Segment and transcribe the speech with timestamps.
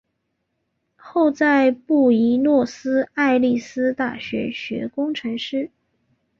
[0.95, 5.69] 后在布宜诺斯艾利斯大学学工程师。